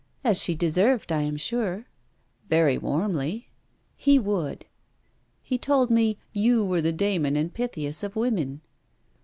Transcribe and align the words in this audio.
'As 0.23 0.41
she 0.41 0.55
deserved, 0.55 1.11
I 1.11 1.21
am 1.21 1.37
sure.' 1.37 1.85
'Very 2.49 2.75
warmly.' 2.75 3.49
'He 3.95 4.17
would!' 4.17 4.65
'He 5.43 5.59
told 5.59 5.91
me 5.91 6.17
you 6.33 6.65
were 6.65 6.81
the 6.81 6.91
Damon 6.91 7.35
and 7.35 7.53
Pythias 7.53 8.03
of 8.03 8.15
women.' 8.15 8.61